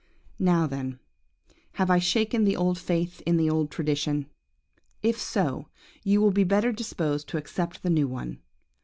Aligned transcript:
"Now 0.39 0.65
then, 0.65 0.97
have 1.73 1.91
I 1.91 1.99
shaken 1.99 2.43
the 2.43 2.55
old 2.55 2.79
faith 2.79 3.21
in 3.27 3.37
the 3.37 3.51
old 3.51 3.69
tradition? 3.69 4.25
If 5.03 5.19
so, 5.21 5.67
you 6.03 6.19
will 6.19 6.31
be 6.31 6.43
better 6.43 6.71
disposed 6.71 7.27
to 7.27 7.37
accept 7.37 7.83
the 7.83 7.91
new 7.91 8.07
one. 8.07 8.39